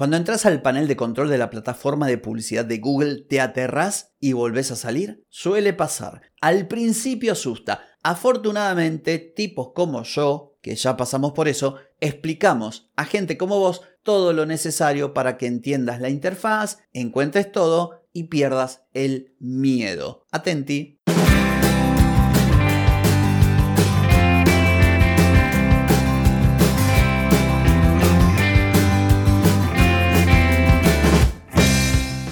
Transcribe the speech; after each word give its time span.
Cuando 0.00 0.16
entras 0.16 0.46
al 0.46 0.62
panel 0.62 0.88
de 0.88 0.96
control 0.96 1.28
de 1.28 1.36
la 1.36 1.50
plataforma 1.50 2.06
de 2.06 2.16
publicidad 2.16 2.64
de 2.64 2.78
Google, 2.78 3.26
te 3.28 3.38
aterras 3.38 4.14
y 4.18 4.32
volvés 4.32 4.70
a 4.70 4.76
salir. 4.76 5.26
Suele 5.28 5.74
pasar. 5.74 6.22
Al 6.40 6.68
principio 6.68 7.32
asusta. 7.32 7.82
Afortunadamente, 8.02 9.18
tipos 9.18 9.72
como 9.74 10.02
yo, 10.04 10.56
que 10.62 10.74
ya 10.74 10.96
pasamos 10.96 11.32
por 11.32 11.48
eso, 11.48 11.76
explicamos 12.00 12.88
a 12.96 13.04
gente 13.04 13.36
como 13.36 13.58
vos 13.58 13.82
todo 14.02 14.32
lo 14.32 14.46
necesario 14.46 15.12
para 15.12 15.36
que 15.36 15.46
entiendas 15.46 16.00
la 16.00 16.08
interfaz, 16.08 16.78
encuentres 16.94 17.52
todo 17.52 18.00
y 18.14 18.28
pierdas 18.28 18.84
el 18.94 19.34
miedo. 19.38 20.24
Atenti. 20.30 20.99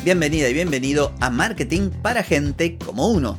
Bienvenida 0.08 0.48
y 0.48 0.54
bienvenido 0.54 1.12
a 1.20 1.28
Marketing 1.28 1.90
para 1.90 2.22
gente 2.22 2.78
como 2.78 3.08
uno. 3.08 3.38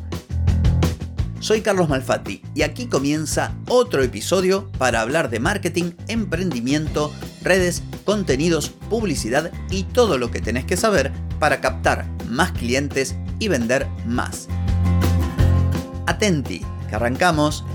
Soy 1.39 1.61
Carlos 1.61 1.89
Malfatti 1.89 2.43
y 2.53 2.61
aquí 2.61 2.85
comienza 2.85 3.55
otro 3.67 4.03
episodio 4.03 4.71
para 4.77 5.01
hablar 5.01 5.31
de 5.31 5.39
marketing, 5.39 5.93
emprendimiento, 6.07 7.11
redes, 7.41 7.81
contenidos, 8.05 8.69
publicidad 8.69 9.51
y 9.71 9.81
todo 9.81 10.19
lo 10.19 10.29
que 10.29 10.41
tenés 10.41 10.65
que 10.65 10.77
saber 10.77 11.11
para 11.39 11.59
captar 11.59 12.05
más 12.27 12.51
clientes 12.51 13.15
y 13.39 13.47
vender 13.47 13.87
más. 14.05 14.47
Atenti, 16.05 16.61
que 16.87 16.95
arrancamos. 16.95 17.65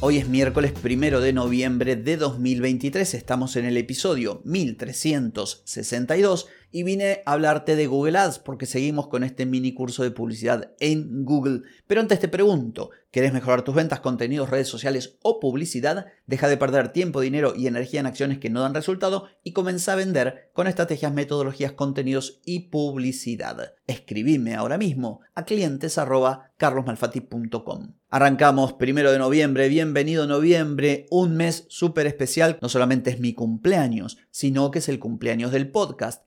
Hoy 0.00 0.16
es 0.16 0.28
miércoles 0.28 0.72
primero 0.72 1.20
de 1.20 1.34
noviembre 1.34 1.96
de 1.96 2.16
2023, 2.16 3.12
estamos 3.12 3.56
en 3.56 3.66
el 3.66 3.76
episodio 3.76 4.40
1362 4.44 6.46
y 6.74 6.82
vine 6.82 7.22
a 7.24 7.34
hablarte 7.34 7.76
de 7.76 7.86
Google 7.86 8.18
Ads 8.18 8.40
porque 8.40 8.66
seguimos 8.66 9.06
con 9.06 9.22
este 9.22 9.46
mini 9.46 9.72
curso 9.74 10.02
de 10.02 10.10
publicidad 10.10 10.72
en 10.80 11.24
Google. 11.24 11.62
Pero 11.86 12.00
antes 12.00 12.18
te 12.18 12.26
pregunto, 12.26 12.90
¿querés 13.12 13.32
mejorar 13.32 13.62
tus 13.62 13.76
ventas, 13.76 14.00
contenidos, 14.00 14.50
redes 14.50 14.66
sociales 14.66 15.16
o 15.22 15.38
publicidad? 15.38 16.06
Deja 16.26 16.48
de 16.48 16.56
perder 16.56 16.88
tiempo, 16.88 17.20
dinero 17.20 17.54
y 17.56 17.68
energía 17.68 18.00
en 18.00 18.06
acciones 18.06 18.40
que 18.40 18.50
no 18.50 18.60
dan 18.60 18.74
resultado 18.74 19.28
y 19.44 19.52
comienza 19.52 19.92
a 19.92 19.96
vender 19.96 20.50
con 20.52 20.66
estrategias, 20.66 21.14
metodologías, 21.14 21.70
contenidos 21.70 22.40
y 22.44 22.70
publicidad. 22.70 23.74
Escribime 23.86 24.56
ahora 24.56 24.76
mismo 24.76 25.20
a 25.36 25.44
clientes 25.44 25.96
Arrancamos 28.14 28.72
primero 28.74 29.10
de 29.10 29.18
noviembre, 29.18 29.68
bienvenido 29.68 30.26
noviembre, 30.26 31.06
un 31.10 31.36
mes 31.36 31.66
súper 31.68 32.06
especial. 32.06 32.58
No 32.62 32.68
solamente 32.68 33.10
es 33.10 33.18
mi 33.18 33.34
cumpleaños, 33.34 34.18
sino 34.30 34.70
que 34.70 34.78
es 34.78 34.88
el 34.88 35.00
cumpleaños 35.00 35.50
del 35.50 35.70
podcast. 35.70 36.22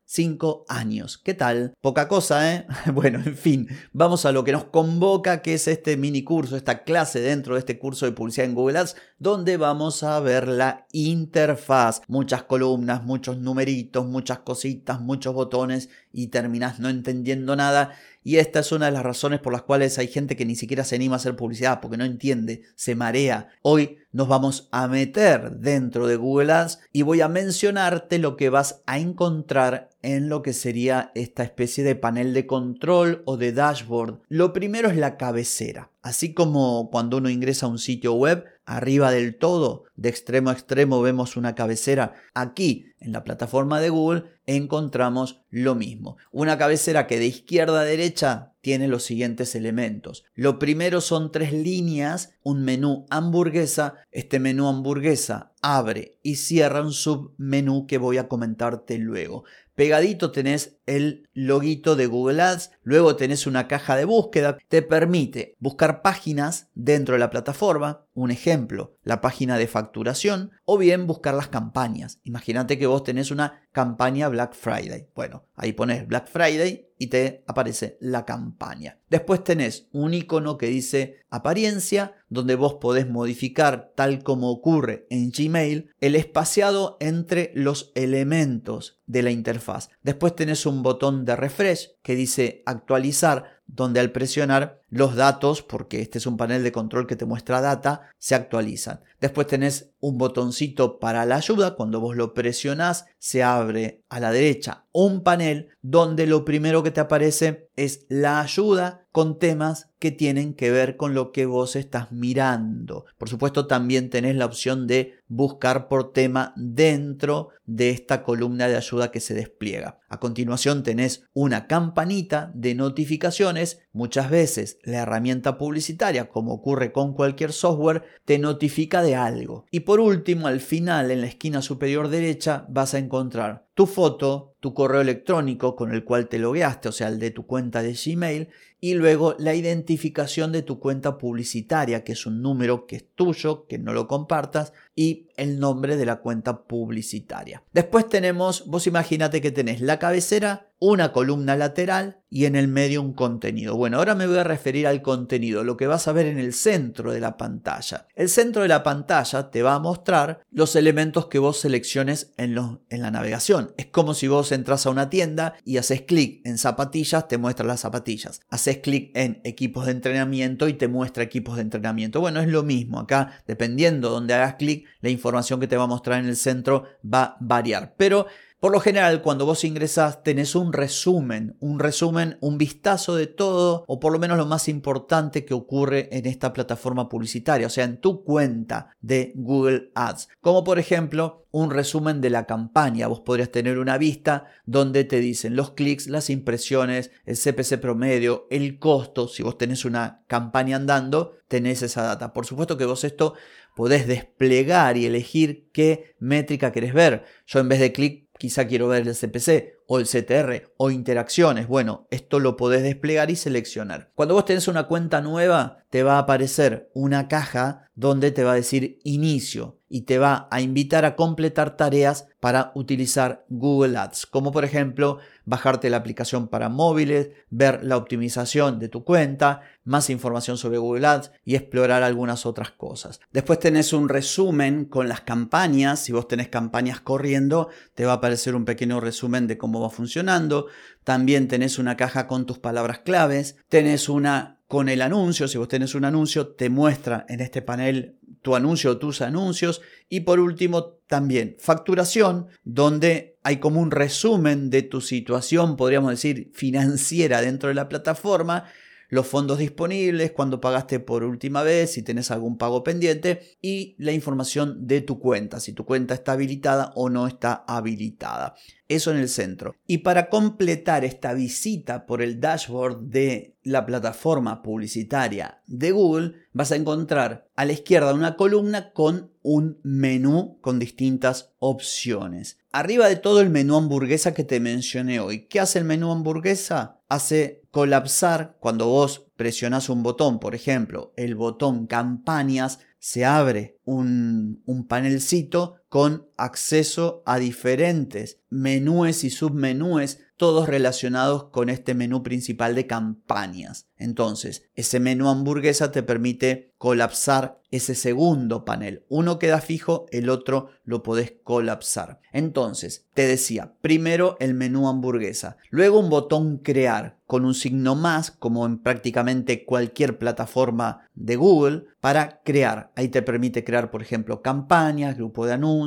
Años. 0.67 1.17
¿Qué 1.17 1.33
tal? 1.33 1.73
Poca 1.81 2.07
cosa, 2.07 2.53
¿eh? 2.53 2.67
Bueno, 2.93 3.19
en 3.25 3.35
fin, 3.35 3.67
vamos 3.91 4.25
a 4.25 4.31
lo 4.31 4.44
que 4.44 4.52
nos 4.52 4.66
convoca, 4.66 5.41
que 5.41 5.55
es 5.55 5.67
este 5.67 5.97
mini 5.97 6.23
curso, 6.23 6.55
esta 6.55 6.83
clase 6.83 7.19
dentro 7.19 7.55
de 7.55 7.59
este 7.59 7.79
curso 7.79 8.05
de 8.05 8.11
publicidad 8.11 8.45
en 8.45 8.55
Google 8.55 8.77
Ads, 8.77 8.95
donde 9.17 9.57
vamos 9.57 10.03
a 10.03 10.19
ver 10.19 10.47
la 10.47 10.85
interfaz. 10.91 12.02
Muchas 12.07 12.44
columnas, 12.44 13.03
muchos 13.03 13.38
numeritos, 13.39 14.05
muchas 14.05 14.39
cositas, 14.39 15.02
muchos 15.02 15.33
botones 15.33 15.89
y 16.11 16.27
terminas 16.27 16.80
no 16.80 16.89
entendiendo 16.89 17.55
nada 17.55 17.94
y 18.27 18.39
esta 18.39 18.59
es 18.59 18.73
una 18.73 18.88
de 18.88 18.91
las 18.91 19.03
razones 19.03 19.39
por 19.39 19.53
las 19.53 19.61
cuales 19.61 19.97
hay 19.97 20.09
gente 20.09 20.36
que 20.36 20.45
ni 20.45 20.58
siquiera 20.58 20.83
se 20.83 20.95
anima 20.95 21.16
a 21.16 21.16
hacer 21.16 21.38
publicidad 21.38 21.80
porque 21.80 21.95
no 21.95 22.03
entiende, 22.03 22.63
se 22.75 22.94
marea. 22.94 23.47
Hoy 23.61 24.00
nos 24.11 24.28
vamos 24.28 24.67
a 24.73 24.89
meter 24.89 25.52
dentro 25.52 26.08
de 26.08 26.17
Google 26.17 26.52
Ads 26.52 26.80
y 26.91 27.03
voy 27.03 27.22
a 27.22 27.30
mencionarte 27.30 28.19
lo 28.19 28.35
que 28.35 28.50
vas 28.50 28.81
a 28.85 29.00
encontrar 29.00 29.91
en 30.02 30.28
lo 30.28 30.41
que 30.41 30.52
sería 30.52 31.09
esta 31.16 31.44
especie 31.44 31.85
de 31.85 31.95
panel 31.95 32.33
de 32.33 32.47
control 32.47 33.22
o 33.23 33.38
de 33.38 33.53
dashboard. 33.53 34.19
Lo 34.28 34.52
primero 34.52 34.89
es 34.89 34.97
la 34.97 35.16
cabecera. 35.16 35.91
Así 36.01 36.34
como 36.34 36.89
cuando 36.91 37.18
uno 37.18 37.29
ingresa 37.29 37.68
a 37.68 37.69
un 37.69 37.79
sitio 37.79 38.13
web, 38.13 38.44
arriba 38.67 39.11
del 39.11 39.38
todo, 39.38 39.85
de 39.95 40.09
extremo 40.09 40.50
a 40.50 40.53
extremo 40.53 41.01
vemos 41.01 41.38
una 41.38 41.55
cabecera. 41.55 42.13
Aquí, 42.33 42.94
en 43.00 43.13
la 43.13 43.23
plataforma 43.23 43.79
de 43.79 43.89
Google, 43.89 44.25
encontramos 44.45 45.41
lo 45.50 45.73
mismo. 45.73 46.17
Una 46.31 46.57
cabecera 46.57 47.07
que 47.07 47.17
de 47.17 47.25
izquierda 47.25 47.79
a 47.79 47.85
derecha 47.85 48.53
tiene 48.67 48.89
los 48.89 49.03
siguientes 49.03 49.55
elementos. 49.55 50.25
Lo 50.35 50.59
primero 50.59 51.00
son 51.00 51.31
tres 51.31 51.53
líneas, 51.53 52.33
un 52.44 52.66
menú 52.66 53.05
hamburguesa. 53.09 53.95
Este 54.11 54.41
menú 54.41 54.67
hamburguesa 54.67 55.53
abre 55.61 56.19
y 56.22 56.35
cierra 56.35 56.81
un 56.81 56.91
submenú 56.91 57.88
que 57.88 57.97
voy 57.97 58.17
a 58.17 58.27
comentarte 58.27 58.97
luego. 58.97 59.45
Pegadito 59.73 60.31
tenés 60.31 60.79
el 60.85 61.29
loguito 61.33 61.95
de 61.95 62.07
Google 62.07 62.41
Ads, 62.41 62.72
luego 62.83 63.16
tenés 63.16 63.47
una 63.47 63.69
caja 63.69 63.95
de 63.95 64.03
búsqueda, 64.03 64.57
te 64.67 64.81
permite 64.81 65.56
buscar 65.59 66.01
páginas 66.01 66.67
dentro 66.73 67.13
de 67.13 67.19
la 67.19 67.29
plataforma, 67.29 68.06
un 68.13 68.31
ejemplo, 68.31 68.97
la 69.03 69.22
página 69.22 69.57
de 69.57 69.67
facturación, 69.67 70.51
o 70.69 70.78
bien 70.78 71.07
buscar 71.07 71.33
las 71.33 71.47
campañas. 71.47 72.19
Imagínate 72.25 72.78
que 72.78 72.88
vos 72.88 73.01
tenés 73.01 73.31
una 73.31 73.63
campaña 73.72 74.28
Black 74.28 74.53
Friday. 74.53 75.07
Bueno, 75.16 75.45
ahí 75.55 75.72
pones 75.72 76.05
Black 76.05 76.28
Friday 76.28 76.89
y 77.00 77.07
te 77.07 77.45
aparece 77.47 77.97
la 78.01 78.25
campaña. 78.25 79.00
Después 79.09 79.45
tenés 79.45 79.88
un 79.94 80.13
icono 80.13 80.57
que 80.57 80.67
dice 80.67 81.25
apariencia, 81.29 82.16
donde 82.27 82.56
vos 82.56 82.75
podés 82.81 83.07
modificar, 83.07 83.94
tal 83.95 84.23
como 84.23 84.51
ocurre 84.51 85.07
en 85.09 85.31
Gmail, 85.31 85.91
el 86.01 86.16
espaciado 86.16 86.97
entre 87.00 87.51
los 87.56 87.94
elementos 87.95 89.00
de 89.06 89.23
la 89.23 89.31
interfaz. 89.31 89.89
Después 90.03 90.35
tenés 90.35 90.66
un 90.66 90.83
botón 90.83 91.23
de 91.23 91.38
refresh 91.38 91.91
que 92.01 92.16
dice 92.16 92.63
actualizar 92.66 93.56
donde 93.67 94.00
al 94.00 94.11
presionar 94.11 94.81
los 94.89 95.16
datos, 95.16 95.61
porque 95.61 96.01
este 96.01 96.17
es 96.17 96.25
un 96.25 96.38
panel 96.38 96.63
de 96.63 96.72
control 96.72 97.05
que 97.05 97.16
te 97.16 97.25
muestra 97.25 97.61
data, 97.61 98.01
se 98.17 98.33
actualizan. 98.33 99.01
Después 99.19 99.47
tenés 99.47 99.91
un 100.00 100.17
botoncito 100.17 101.00
para 101.00 101.25
la 101.25 101.35
ayuda, 101.35 101.75
cuando 101.75 102.00
vos 102.00 102.16
lo 102.16 102.33
presionás 102.33 103.06
se 103.19 103.44
abre 103.44 104.03
a 104.09 104.19
la 104.19 104.31
derecha 104.31 104.85
un 105.00 105.22
panel 105.22 105.69
donde 105.83 106.25
lo 106.25 106.44
primero 106.44 106.81
que 106.81 106.89
te 106.89 107.00
aparece 107.00 107.69
es 107.75 108.07
la 108.09 108.41
ayuda 108.41 109.06
con 109.11 109.38
temas 109.38 109.91
que 110.00 110.12
tienen 110.12 110.53
que 110.53 110.72
ver 110.72 110.97
con 110.97 111.13
lo 111.13 111.31
que 111.31 111.46
vos 111.46 111.75
estás 111.75 112.12
mirando. 112.12 113.06
Por 113.18 113.30
supuesto 113.30 113.68
también 113.68 114.09
tenés 114.09 114.35
la 114.35 114.46
opción 114.46 114.88
de 114.88 115.16
buscar 115.28 115.88
por 115.88 116.13
tema 116.13 116.53
dentro 116.56 117.50
de 117.66 117.90
esta 117.90 118.24
columna 118.24 118.68
de 118.68 118.78
ayuda 118.78 119.12
que 119.12 119.19
se 119.19 119.34
despliega. 119.34 120.00
A 120.07 120.19
continuación 120.19 120.84
tenés 120.84 121.25
una 121.34 121.68
campanita 121.68 122.52
de 122.53 122.75
notificaciones. 122.75 123.81
Muchas 123.91 124.30
veces 124.30 124.80
la 124.84 125.00
herramienta 125.00 125.57
publicitaria, 125.57 126.30
como 126.30 126.53
ocurre 126.53 126.91
con 126.91 127.13
cualquier 127.13 127.52
software, 127.52 128.03
te 128.24 128.40
notifica 128.40 129.02
de 129.02 129.16
algo. 129.16 129.66
Y 129.69 129.81
por 129.81 130.00
último, 130.00 130.47
al 130.47 130.62
final, 130.62 131.12
en 131.12 131.22
la 131.22 131.28
esquina 131.28 131.62
superior 131.62 132.07
derecha, 132.07 132.66
vas 132.69 132.94
a 132.94 133.00
encontrar 133.00 133.68
tu 133.74 133.86
foto, 133.86 134.56
tu 134.59 134.74
correo 134.74 135.02
electrónico 135.02 135.75
con 135.75 135.91
el 135.94 136.03
cual 136.03 136.30
te 136.30 136.40
logueaste, 136.40 136.90
o 136.90 136.91
sea, 136.91 137.09
el 137.09 137.19
de 137.19 137.30
tu 137.30 137.46
cuenta 137.46 137.84
de 137.84 137.94
Gmail, 137.94 138.50
y 138.80 138.96
luego 138.96 139.36
la 139.38 139.53
identificación 139.88 140.52
de 140.52 140.64
tu 140.64 140.80
cuenta 140.80 141.18
publicitaria, 141.18 142.03
que 142.03 142.12
es 142.12 142.25
un 142.25 142.42
número 142.42 142.86
que 142.86 142.98
es 142.98 143.06
tuyo, 143.16 143.66
que 143.68 143.78
no 143.78 143.94
lo 143.94 144.08
compartas, 144.08 144.74
y 144.96 145.28
el 145.38 145.59
nombre 145.59 145.96
de 145.96 146.06
la 146.06 146.18
cuenta 146.18 146.64
publicitaria. 146.64 147.64
Después 147.72 148.09
tenemos, 148.09 148.66
vos 148.68 148.86
imagínate 148.86 149.40
que 149.40 149.52
tenés 149.52 149.80
la 149.80 149.98
cabecera, 149.98 150.66
una 150.79 151.11
columna 151.11 151.55
lateral 151.55 152.21
y 152.29 152.45
en 152.45 152.55
el 152.55 152.67
medio 152.67 153.01
un 153.01 153.13
contenido. 153.13 153.75
Bueno, 153.75 153.97
ahora 153.97 154.13
me 154.13 154.27
voy 154.27 154.38
a 154.38 154.43
referir 154.43 154.85
al 154.85 155.01
contenido, 155.01 155.63
lo 155.63 155.77
que 155.77 155.88
vas 155.88 156.07
a 156.07 156.11
ver 156.11 156.25
en 156.25 156.38
el 156.38 156.53
centro 156.53 157.13
de 157.13 157.19
la 157.19 157.38
pantalla. 157.38 158.07
El 158.15 158.29
centro 158.29 158.61
de 158.61 158.67
la 158.67 158.83
pantalla 158.83 159.49
te 159.49 159.63
va 159.63 159.75
a 159.75 159.79
mostrar 159.79 160.41
los 160.51 160.75
elementos 160.75 161.27
que 161.27 161.39
vos 161.39 161.59
selecciones 161.59 162.33
en, 162.38 162.57
en 162.89 163.01
la 163.01 163.11
navegación. 163.11 163.74
Es 163.77 163.88
como 163.88 164.13
si 164.13 164.27
vos 164.27 164.51
entras 164.51 164.85
a 164.85 164.89
una 164.89 165.09
tienda 165.09 165.56
y 165.63 165.77
haces 165.77 166.01
clic 166.01 166.45
en 166.45 166.57
zapatillas, 166.57 167.27
te 167.27 167.38
muestra 167.38 167.65
las 167.65 167.80
zapatillas. 167.80 168.41
Haces 168.50 168.80
clic 168.80 169.12
en 169.15 169.41
equipos 169.44 169.85
de 169.85 169.94
entrenamiento 169.94 170.68
y 170.68 170.73
te 170.73 170.88
muestra 170.88 171.23
equipos 171.23 171.56
de 171.56 171.62
entrenamiento. 171.62 172.19
Bueno, 172.19 172.41
es 172.41 172.47
lo 172.47 172.63
mismo. 172.63 173.00
Acá, 173.00 173.41
dependiendo 173.47 174.09
donde 174.09 174.33
hagas 174.33 174.56
clic, 174.56 174.85
la 175.01 175.09
información 175.09 175.59
que 175.59 175.68
te 175.68 175.77
va 175.77 175.85
a 175.85 175.88
mostrar 175.88 176.19
en 176.19 176.27
el 176.27 176.35
centro 176.35 176.83
va 177.03 177.23
a 177.23 177.38
variar. 177.39 177.95
Pero 177.97 178.27
por 178.59 178.71
lo 178.71 178.80
general, 178.80 179.21
cuando 179.21 179.45
vos 179.45 179.63
ingresás, 179.63 180.24
tenés 180.24 180.56
un 180.56 180.74
resumen, 180.74 181.56
un 181.59 181.80
resumen, 181.80 182.38
un 182.42 182.57
vistazo 182.57 183.15
de 183.15 183.27
todo, 183.27 183.86
o 183.88 184.00
por 184.00 184.12
lo 184.12 184.19
menos 184.19 184.38
lo 184.38 184.45
más 184.45 184.68
importante 184.68 185.45
que 185.45 185.54
ocurre 185.54 186.09
en 186.12 186.25
esta 186.25 186.54
plataforma 186.54 187.07
publicitaria, 187.07 187.68
o 187.68 187.69
sea, 187.69 187.86
en 187.86 188.01
tu 188.01 188.24
cuenta 188.24 188.95
de 189.00 189.33
Google 189.36 189.92
Ads. 189.94 190.30
Como 190.42 190.63
por 190.63 190.80
ejemplo, 190.80 191.48
un 191.51 191.71
resumen 191.71 192.21
de 192.21 192.30
la 192.30 192.45
campaña. 192.45 193.07
Vos 193.07 193.21
podrías 193.21 193.51
tener 193.51 193.80
una 193.80 193.98
vista 193.98 194.45
donde 194.65 195.04
te 195.04 195.19
dicen 195.19 195.56
los 195.56 195.71
clics, 195.71 196.07
las 196.07 196.30
impresiones, 196.30 197.12
el 197.25 197.36
CPC 197.36 197.80
promedio, 197.80 198.48
el 198.51 198.80
costo. 198.80 199.27
Si 199.27 199.44
vos 199.44 199.57
tenés 199.57 199.86
una 199.86 200.24
campaña 200.27 200.75
andando, 200.75 201.38
tenés 201.48 201.81
esa 201.81 202.04
data. 202.04 202.33
Por 202.33 202.45
supuesto 202.45 202.77
que 202.77 202.86
vos 202.86 203.04
esto 203.04 203.33
podés 203.75 204.07
desplegar 204.07 204.98
y 204.98 205.06
elegir 205.06 205.69
qué 205.71 206.15
métrica 206.19 206.71
querés 206.71 206.94
ver. 206.94 207.25
Yo 207.45 207.59
en 207.59 207.69
vez 207.69 207.80
de 207.80 207.92
clic 207.92 208.26
quizá 208.38 208.68
quiero 208.68 208.88
ver 208.88 209.07
el 209.07 209.16
CPC 209.16 209.76
o 209.88 210.00
el 210.00 210.06
CTR 210.06 210.74
o 210.78 210.92
interacciones. 210.92 211.68
Bueno, 211.68 212.07
esto 212.12 212.39
lo 212.39 212.56
podés 212.56 212.84
desplegar 212.84 213.31
y 213.31 213.36
seleccionar. 213.36 214.12
Cuando 214.13 214.36
vos 214.36 214.45
tenés 214.45 214.68
una 214.68 214.84
cuenta 214.84 215.22
nueva, 215.22 215.80
te 215.89 216.04
va 216.04 216.16
a 216.16 216.19
aparecer 216.19 216.92
una 216.94 217.28
caja 217.28 217.89
donde 217.95 218.31
te 218.31 218.44
va 218.44 218.51
a 218.51 218.56
decir 218.56 219.00
inicio 219.04 219.80
y 219.89 220.01
te 220.01 220.19
va 220.19 220.48
a 220.51 220.62
invitar 220.62 221.06
a 221.06 221.16
completar 221.16 221.78
tareas 221.78 222.28
para 222.39 222.72
utilizar 222.75 223.45
Google 223.50 223.98
Ads, 223.98 224.25
como 224.25 224.51
por 224.51 224.66
ejemplo 224.66 225.18
bajarte 225.45 225.90
la 225.90 225.98
aplicación 225.98 226.50
para 226.50 226.69
móviles, 226.69 227.30
ver 227.50 227.83
la 227.83 227.98
optimización 227.98 228.80
de 228.80 228.90
tu 228.90 229.04
cuenta, 229.04 229.62
más 229.83 230.10
información 230.10 230.57
sobre 230.57 230.78
Google 230.78 231.07
Ads 231.07 231.31
y 231.45 231.56
explorar 231.56 232.04
algunas 232.04 232.45
otras 232.45 232.72
cosas. 232.72 233.22
Después 233.31 233.60
tenés 233.60 233.94
un 233.94 234.10
resumen 234.10 234.86
con 234.86 235.07
las 235.07 235.22
campañas, 235.22 236.01
si 236.01 236.12
vos 236.12 236.28
tenés 236.28 236.50
campañas 236.50 237.00
corriendo, 237.00 237.69
te 237.95 238.06
va 238.06 238.12
a 238.12 238.16
aparecer 238.16 238.56
un 238.56 238.66
pequeño 238.66 239.00
resumen 239.00 239.48
de 239.48 239.57
cómo 239.57 239.76
va 239.79 239.89
funcionando. 239.89 240.68
También 241.03 241.47
tenés 241.47 241.79
una 241.79 241.97
caja 241.97 242.27
con 242.27 242.45
tus 242.45 242.59
palabras 242.59 243.00
claves, 243.00 243.57
tenés 243.69 244.09
una 244.09 244.59
con 244.68 244.89
el 244.89 245.01
anuncio, 245.01 245.47
si 245.47 245.57
vos 245.57 245.69
tenés 245.69 245.95
un 245.95 246.03
anuncio, 246.03 246.47
te 246.47 246.69
muestra 246.69 247.25
en 247.29 247.39
este 247.39 247.62
panel 247.62 248.18
tu 248.41 248.56
anuncio 248.56 248.91
o 248.91 248.97
tus 248.97 249.21
anuncios. 249.21 249.81
Y 250.09 250.21
por 250.21 250.39
último, 250.39 250.97
también 251.07 251.56
facturación, 251.59 252.47
donde 252.63 253.38
hay 253.44 253.57
como 253.57 253.79
un 253.79 253.91
resumen 253.91 254.69
de 254.69 254.81
tu 254.81 255.00
situación, 255.00 255.77
podríamos 255.77 256.12
decir, 256.12 256.51
financiera 256.53 257.41
dentro 257.41 257.69
de 257.69 257.75
la 257.75 257.88
plataforma 257.88 258.65
los 259.09 259.27
fondos 259.27 259.57
disponibles, 259.57 260.31
cuando 260.31 260.59
pagaste 260.59 261.00
por 261.00 261.23
última 261.23 261.63
vez, 261.63 261.94
si 261.94 262.01
tenés 262.01 262.31
algún 262.31 262.57
pago 262.57 262.83
pendiente 262.83 263.57
y 263.62 263.95
la 264.00 264.12
información 264.12 264.85
de 264.85 265.01
tu 265.01 265.19
cuenta, 265.19 265.59
si 265.59 265.73
tu 265.73 265.85
cuenta 265.85 266.13
está 266.13 266.33
habilitada 266.33 266.91
o 266.95 267.09
no 267.09 267.27
está 267.27 267.63
habilitada. 267.68 268.56
Eso 268.89 269.12
en 269.12 269.18
el 269.18 269.28
centro. 269.28 269.75
Y 269.86 270.00
para 270.00 270.30
completar 270.30 271.04
esta 271.04 271.34
visita 271.34 272.06
por 272.06 272.22
el 272.22 272.39
dashboard 272.39 273.01
de 273.01 273.57
la 273.63 273.86
plataforma 273.86 274.62
publicitaria 274.62 275.62
de 275.68 275.92
Google, 275.92 276.36
vas 276.54 276.72
a 276.72 276.78
encontrar 276.78 277.50
a 277.56 277.66
la 277.66 277.74
izquierda 277.74 278.13
una 278.13 278.38
columna 278.38 278.94
con 278.94 279.31
un 279.42 279.80
menú 279.84 280.60
con 280.62 280.80
distintas 280.80 281.54
opciones. 281.60 282.60
Arriba 282.72 283.10
de 283.10 283.18
todo 283.18 283.42
el 283.42 283.50
menú 283.50 283.75
hamburguesa 283.75 284.34
que 284.34 284.45
te 284.45 284.60
mencioné 284.60 285.19
hoy. 285.19 285.48
¿Qué 285.48 285.60
hace 285.60 285.80
el 285.80 285.86
menú 285.86 286.12
hamburguesa? 286.12 287.01
Hace 287.10 287.63
colapsar 287.72 288.56
cuando 288.60 288.88
vos 288.88 289.28
presionás 289.36 289.90
un 289.90 290.01
botón, 290.01 290.40
por 290.40 290.56
ejemplo, 290.56 291.13
el 291.16 291.36
botón 291.36 291.88
campañas, 291.88 292.80
se 293.00 293.25
abre 293.25 293.80
un, 293.83 294.62
un 294.66 294.88
panelcito 294.88 295.75
con 295.97 296.27
acceso 296.38 297.23
a 297.25 297.39
diferentes 297.39 298.39
menúes 298.51 299.23
y 299.23 299.31
submenúes 299.31 300.19
todos 300.38 300.69
relacionados 300.69 301.45
con 301.45 301.69
este 301.69 301.95
menú 301.95 302.21
principal 302.21 302.75
de 302.75 302.85
campañas. 302.85 303.88
Entonces, 303.97 304.69
ese 304.75 304.99
menú 304.99 305.27
hamburguesa 305.27 305.91
te 305.91 306.03
permite 306.03 306.71
colapsar 306.77 307.59
ese 307.71 307.95
segundo 307.95 308.63
panel. 308.63 309.03
Uno 309.09 309.39
queda 309.39 309.59
fijo, 309.59 310.05
el 310.11 310.29
otro 310.29 310.69
lo 310.83 311.01
podés 311.01 311.33
colapsar. 311.44 312.19
Entonces, 312.31 313.07
te 313.15 313.25
decía, 313.25 313.73
primero 313.81 314.38
el 314.39 314.53
menú 314.53 314.88
hamburguesa, 314.88 315.57
luego 315.71 315.99
un 315.99 316.11
botón 316.11 316.59
crear 316.59 317.17
con 317.25 317.44
un 317.44 317.55
signo 317.55 317.95
más, 317.95 318.31
como 318.31 318.65
en 318.65 318.77
prácticamente 318.77 319.65
cualquier 319.65 320.17
plataforma 320.17 321.09
de 321.13 321.35
Google, 321.35 321.85
para 321.99 322.41
crear. 322.44 322.91
Ahí 322.95 323.09
te 323.09 323.21
permite 323.21 323.65
crear, 323.65 323.91
por 323.91 324.01
ejemplo, 324.01 324.41
campañas, 324.41 325.17
grupo 325.17 325.45
de 325.45 325.53
anuncios, 325.53 325.87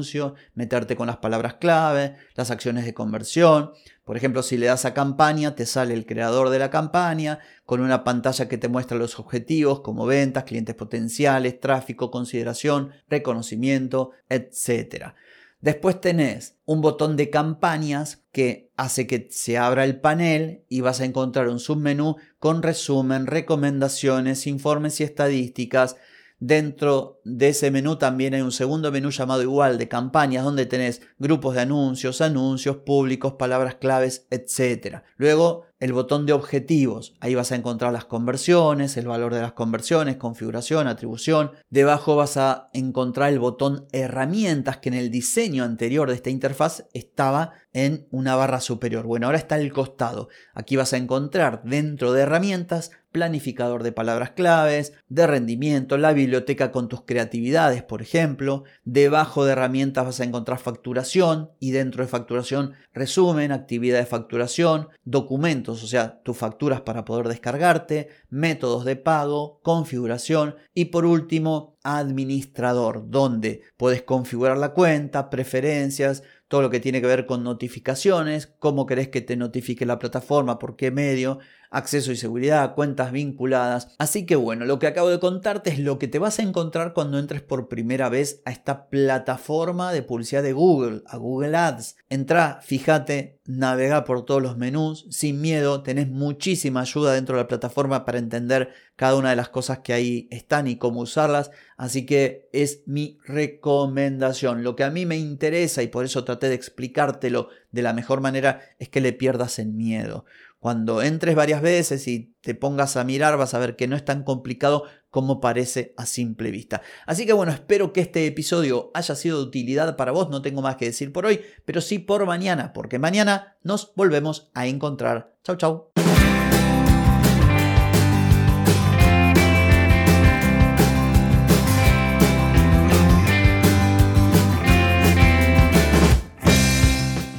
meterte 0.55 0.97
con 0.97 1.07
las 1.07 1.19
palabras 1.19 1.55
clave, 1.55 2.17
las 2.35 2.51
acciones 2.51 2.85
de 2.85 2.95
conversión. 2.95 3.73
Por 4.05 4.17
ejemplo, 4.17 4.43
si 4.43 4.57
le 4.57 4.67
das 4.67 4.85
a 4.85 4.95
campaña, 4.95 5.55
te 5.55 5.67
sale 5.67 5.95
el 5.95 6.07
creador 6.07 6.51
de 6.51 6.59
la 6.59 6.71
campaña 6.71 7.39
con 7.65 7.81
una 7.81 8.03
pantalla 8.05 8.49
que 8.49 8.59
te 8.59 8.69
muestra 8.69 8.99
los 8.99 9.19
objetivos 9.19 9.81
como 9.81 10.07
ventas, 10.07 10.45
clientes 10.45 10.75
potenciales, 10.75 11.61
tráfico, 11.61 12.11
consideración, 12.11 12.91
reconocimiento, 13.09 14.11
etc. 14.29 15.13
Después 15.61 16.01
tenés 16.01 16.57
un 16.65 16.81
botón 16.81 17.17
de 17.17 17.29
campañas 17.29 18.25
que 18.33 18.73
hace 18.77 19.07
que 19.07 19.29
se 19.31 19.59
abra 19.59 19.85
el 19.85 20.01
panel 20.01 20.65
y 20.71 20.81
vas 20.81 21.01
a 21.01 21.05
encontrar 21.05 21.49
un 21.49 21.59
submenú 21.59 22.17
con 22.39 22.63
resumen, 22.63 23.27
recomendaciones, 23.27 24.47
informes 24.47 25.01
y 25.01 25.05
estadísticas, 25.05 25.97
Dentro 26.41 27.21
de 27.25 27.51
ese 27.51 27.71
menú 27.71 27.97
también 27.97 28.33
hay 28.33 28.41
un 28.41 28.51
segundo 28.51 28.91
menú 28.91 29.11
llamado 29.11 29.43
igual 29.43 29.77
de 29.77 29.89
campañas 29.89 30.43
donde 30.43 30.65
tenés 30.65 31.03
grupos 31.19 31.55
de 31.55 31.61
anuncios, 31.61 32.23
anuncios 32.23 32.79
públicos, 32.79 33.35
palabras 33.35 33.75
claves, 33.75 34.27
etc. 34.31 35.03
Luego 35.19 35.67
el 35.81 35.93
botón 35.93 36.27
de 36.27 36.33
objetivos. 36.33 37.15
Ahí 37.21 37.35
vas 37.35 37.53
a 37.53 37.57
encontrar 37.57 37.93
las 37.93 38.05
conversiones, 38.05 38.97
el 38.97 39.09
valor 39.09 39.35
de 39.35 39.41
las 39.41 39.53
conversiones, 39.53 40.17
configuración, 40.17 40.87
atribución. 40.87 41.53
Debajo 41.71 42.17
vas 42.17 42.37
a 42.37 42.69
encontrar 42.75 43.33
el 43.33 43.39
botón 43.39 43.87
herramientas 43.93 44.77
que 44.77 44.91
en 44.91 44.95
el 44.95 45.11
diseño 45.11 45.65
anterior 45.65 46.09
de 46.09 46.15
esta 46.15 46.31
interfaz 46.31 46.85
estaba 46.93 47.55
en 47.73 48.07
una 48.11 48.37
barra 48.37 48.61
superior. 48.61 49.07
Bueno, 49.07 49.27
ahora 49.27 49.39
está 49.39 49.55
al 49.55 49.73
costado. 49.73 50.29
Aquí 50.55 50.77
vas 50.77 50.93
a 50.93 50.99
encontrar 50.99 51.63
dentro 51.65 52.13
de 52.13 52.23
herramientas 52.23 52.91
planificador 53.13 53.83
de 53.83 53.93
palabras 53.93 54.31
claves, 54.31 54.93
de 55.09 55.27
rendimiento, 55.27 55.99
la 55.99 56.13
biblioteca 56.13 56.71
con 56.71 56.89
tus 56.89 57.03
creatividades, 57.03 57.83
por 57.83 58.03
ejemplo. 58.03 58.65
Debajo 58.85 59.45
de 59.45 59.53
herramientas 59.53 60.05
vas 60.05 60.21
a 60.21 60.25
encontrar 60.25 60.59
facturación 60.59 61.51
y 61.59 61.73
dentro 61.73 62.05
de 62.05 62.09
facturación 62.09 62.75
resumen, 62.93 63.53
actividad 63.53 63.99
de 63.99 64.07
facturación, 64.07 64.89
documentos 65.05 65.70
o 65.71 65.87
sea, 65.87 66.23
tus 66.23 66.37
facturas 66.37 66.81
para 66.81 67.05
poder 67.05 67.29
descargarte, 67.29 68.09
métodos 68.29 68.85
de 68.85 68.97
pago, 68.97 69.61
configuración 69.63 70.57
y 70.75 70.87
por 70.87 71.05
último, 71.05 71.79
administrador, 71.83 73.09
donde 73.09 73.63
puedes 73.77 74.03
configurar 74.03 74.59
la 74.59 74.75
cuenta, 74.75 75.31
preferencias, 75.31 76.23
todo 76.49 76.63
lo 76.63 76.71
que 76.71 76.81
tiene 76.81 77.01
que 77.01 77.07
ver 77.07 77.27
con 77.27 77.45
notificaciones, 77.45 78.47
cómo 78.59 78.85
querés 78.85 79.09
que 79.09 79.21
te 79.21 79.37
notifique 79.37 79.87
la 79.87 79.99
plataforma, 79.99 80.59
por 80.59 80.77
qué 80.77 80.91
medio, 80.91 81.39
acceso 81.71 82.11
y 82.13 82.17
seguridad, 82.17 82.75
cuentas 82.75 83.13
vinculadas. 83.13 83.95
Así 83.99 84.27
que 84.27 84.37
bueno, 84.37 84.65
lo 84.65 84.79
que 84.79 84.89
acabo 84.89 85.09
de 85.09 85.21
contarte 85.21 85.71
es 85.71 85.79
lo 85.79 85.99
que 85.99 86.09
te 86.09 86.19
vas 86.19 86.39
a 86.39 86.43
encontrar 86.43 86.93
cuando 86.93 87.19
entres 87.19 87.43
por 87.43 87.69
primera 87.69 88.09
vez 88.09 88.43
a 88.45 88.51
esta 88.51 88.89
plataforma 88.89 89.93
de 89.93 90.03
publicidad 90.03 90.43
de 90.43 90.53
Google, 90.53 91.03
a 91.07 91.17
Google 91.17 91.57
Ads. 91.57 91.97
Entra, 92.09 92.61
fíjate, 92.63 93.41
navega 93.47 94.05
por 94.05 94.25
todos 94.25 94.43
los 94.43 94.57
menús 94.57 95.07
sin 95.11 95.41
miedo, 95.41 95.83
tenés 95.83 96.09
muchísima 96.09 96.81
ayuda 96.83 97.15
dentro 97.15 97.37
de 97.37 97.43
la 97.43 97.49
plataforma 97.49 98.05
para 98.05 98.19
entender 98.19 98.71
cada 98.97 99.17
una 99.17 99.31
de 99.31 99.37
las 99.37 99.49
cosas 99.49 99.79
que 99.79 99.93
ahí 99.93 100.29
están 100.31 100.67
y 100.67 100.77
cómo 100.77 101.01
usarlas. 101.01 101.51
Así 101.77 102.05
que 102.05 102.49
es 102.53 102.83
mi 102.87 103.19
recomendación. 103.25 104.63
Lo 104.63 104.77
que 104.77 104.85
a 104.85 104.91
mí 104.91 105.07
me 105.07 105.17
interesa 105.17 105.83
y 105.83 105.87
por 105.87 106.05
eso 106.05 106.25
traté 106.25 106.49
de 106.49 106.55
explicártelo 106.55 107.49
de 107.71 107.83
la 107.83 107.93
mejor 107.93 108.21
manera 108.21 108.61
es 108.79 108.89
que 108.89 109.01
le 109.01 109.13
pierdas 109.13 109.59
el 109.59 109.69
miedo. 109.73 110.27
Cuando 110.61 111.01
entres 111.01 111.35
varias 111.35 111.63
veces 111.63 112.07
y 112.07 112.35
te 112.43 112.55
pongas 112.55 112.99
a 112.99 113.05
mirar 113.05 113.39
vas 113.39 113.55
a 113.55 113.59
ver 113.59 113.77
que 113.77 113.89
no 113.89 113.97
es 113.97 114.05
tan 114.05 114.25
complicado 114.25 114.85
como 115.09 115.41
parece 115.41 115.95
a 115.97 116.05
simple 116.05 116.51
vista. 116.51 116.83
Así 117.07 117.25
que 117.25 117.33
bueno, 117.33 117.51
espero 117.51 117.95
que 117.95 118.03
este 118.03 118.27
episodio 118.27 118.91
haya 118.93 119.15
sido 119.15 119.39
de 119.39 119.45
utilidad 119.45 119.97
para 119.97 120.13
vos. 120.13 120.29
No 120.29 120.43
tengo 120.43 120.61
más 120.61 120.77
que 120.77 120.85
decir 120.85 121.15
por 121.15 121.25
hoy, 121.25 121.41
pero 121.65 121.81
sí 121.81 121.99
por 121.99 122.27
mañana, 122.27 122.75
porque 122.75 122.99
mañana 122.99 123.57
nos 123.63 123.95
volvemos 123.95 124.51
a 124.53 124.67
encontrar. 124.67 125.35
Chau, 125.45 125.57
chau. 125.57 125.93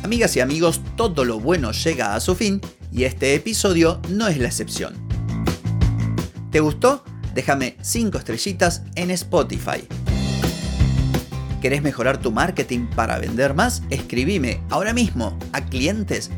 Amigas 0.03 0.35
y 0.35 0.39
amigos, 0.39 0.81
todo 0.97 1.23
lo 1.23 1.39
bueno 1.39 1.71
llega 1.71 2.15
a 2.15 2.19
su 2.19 2.33
fin 2.33 2.59
y 2.91 3.05
este 3.05 3.35
episodio 3.35 4.01
no 4.09 4.27
es 4.27 4.37
la 4.37 4.47
excepción. 4.47 4.93
¿Te 6.51 6.59
gustó? 6.59 7.03
Déjame 7.33 7.77
5 7.81 8.17
estrellitas 8.17 8.83
en 8.95 9.11
Spotify. 9.11 9.87
¿Querés 11.61 11.81
mejorar 11.81 12.17
tu 12.17 12.31
marketing 12.31 12.87
para 12.87 13.19
vender 13.19 13.53
más? 13.53 13.83
Escribime 13.89 14.61
ahora 14.69 14.93
mismo 14.93 15.37
a 15.53 15.61
clientes. 15.61 16.29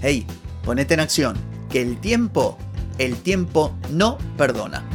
Hey, 0.00 0.26
ponete 0.62 0.94
en 0.94 1.00
acción, 1.00 1.36
que 1.70 1.82
el 1.82 1.98
tiempo, 1.98 2.56
el 2.98 3.16
tiempo 3.16 3.74
no 3.90 4.18
perdona. 4.36 4.87